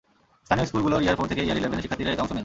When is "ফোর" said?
1.19-1.27